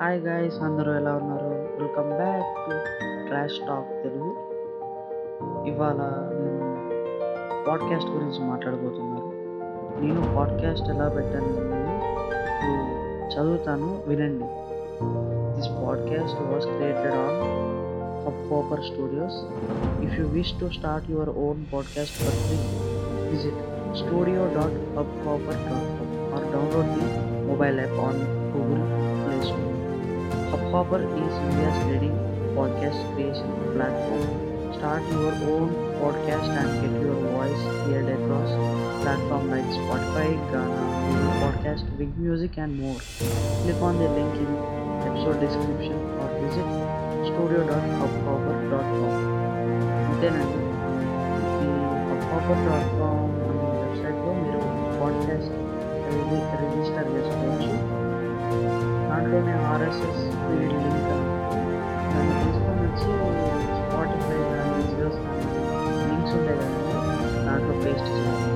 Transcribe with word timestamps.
Hi 0.00 0.18
guys 0.20 0.56
అందరూ 0.60 0.94
ఎలా 0.94 1.12
ఉన్నారు? 1.12 1.50
Welcome 1.80 2.08
back 2.08 2.48
to 2.64 2.72
Trash 3.28 3.68
Talk 3.68 4.02
Telugu 4.02 4.30
ఇవాళ 5.66 6.00
నేను 6.32 6.66
పాడ్కాస్ట్ 7.68 8.10
గురించి 8.10 8.40
మాట్లాడబోతున్నాను. 8.44 9.30
నేను 10.00 10.34
పాడ్కాస్ట్ 10.36 10.90
ఎలా 10.90 11.08
పెట్టాను 11.08 11.48
ఇప్పుడు 11.48 11.78
చదువుతాను 13.32 14.02
వినండి. 14.06 14.48
This 15.56 15.68
podcast 15.68 16.42
was 16.52 16.66
created 16.66 17.16
on 17.16 17.40
Hubhopper 18.52 18.84
studios 18.84 19.38
if 20.04 20.20
you 20.20 20.26
wish 20.26 20.60
to 20.60 20.68
start 20.68 21.10
your 21.10 21.28
own 21.28 21.64
podcast 21.72 22.18
for 22.18 22.38
free 22.44 22.58
visit 23.30 23.62
studio 23.96 24.44
dot 24.46 24.78
Hubhopper 25.26 25.62
dot 25.68 25.88
com 25.98 26.34
or 26.34 26.46
download 26.52 26.92
the 26.98 27.08
mobile 27.46 27.78
app 27.78 27.98
on 28.00 28.22
Google 28.54 28.95
Copper 30.76 31.00
is 31.00 31.32
India's 31.48 31.78
leading 31.88 32.12
podcast 32.54 32.98
creation 33.14 33.48
platform. 33.72 34.28
Start 34.76 35.02
your 35.08 35.32
own 35.52 35.68
podcast 36.00 36.48
and 36.52 36.68
get 36.82 36.92
your 37.00 37.16
voice 37.32 37.62
heard 37.88 38.08
across 38.12 38.50
platforms 39.00 39.48
like 39.54 39.68
Spotify, 39.76 40.28
Ghana, 40.52 40.82
Google 41.08 41.36
Podcast, 41.44 41.82
Big 41.96 42.12
Music, 42.18 42.52
and 42.58 42.78
more. 42.78 43.00
Click 43.62 43.80
on 43.80 43.96
the 43.96 44.08
link 44.18 44.34
in 44.36 44.48
episode 45.08 45.40
description 45.40 45.96
or 46.20 46.28
visit 46.44 46.68
studio.hubhopper.com. 47.32 50.20
Then 50.20 50.36
uh, 50.36 50.44
hubhopper.com 52.20 53.32
website 53.80 54.18
को 54.26 54.30
मेरे 54.44 54.60
podcast 55.00 55.48
దాంట్లోనే 59.75 59.75
RSS 59.75 60.21
feed 60.41 60.73
link 60.75 61.09
దాన్ని 62.11 62.35
తీసుకొని 62.41 62.81
వచ్చి 62.83 63.09
Spotify 63.79 64.39
కానీ 64.51 64.81
జియోస్ 64.89 65.19
కానీ 65.23 65.45
links 66.03 66.35
ఉంటాయి 66.37 66.57
కదండి 66.59 67.45
దాంట్లో 67.45 67.75
పేస్ట్ 67.83 68.09
చేయాలి 68.09 68.54